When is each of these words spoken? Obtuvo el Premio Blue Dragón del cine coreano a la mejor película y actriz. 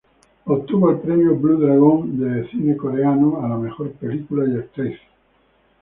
Obtuvo 0.47 0.89
el 0.89 0.97
Premio 1.01 1.35
Blue 1.37 1.59
Dragón 1.59 2.19
del 2.19 2.49
cine 2.49 2.75
coreano 2.75 3.39
a 3.45 3.49
la 3.49 3.55
mejor 3.57 3.91
película 3.91 4.51
y 4.51 4.57
actriz. 4.57 4.97